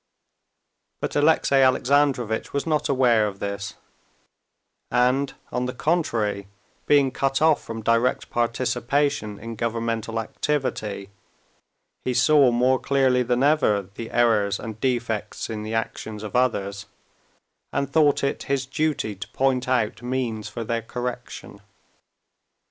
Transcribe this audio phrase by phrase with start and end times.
[0.99, 3.75] But Alexey Alexandrovitch was not aware of this,
[4.89, 6.47] and, on the contrary,
[6.87, 11.11] being cut off from direct participation in governmental activity,
[12.03, 16.87] he saw more clearly than ever the errors and defects in the action of others,
[17.71, 21.61] and thought it his duty to point out means for their correction.